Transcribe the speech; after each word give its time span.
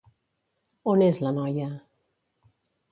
On 0.93 1.05
és 1.11 1.21
la 1.27 1.35
noia? 1.39 1.71